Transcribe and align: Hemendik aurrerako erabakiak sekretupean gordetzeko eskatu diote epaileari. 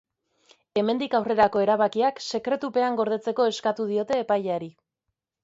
Hemendik 0.81 1.17
aurrerako 1.19 1.61
erabakiak 1.65 2.23
sekretupean 2.39 2.99
gordetzeko 3.01 3.47
eskatu 3.53 3.87
diote 3.93 4.19
epaileari. 4.25 4.73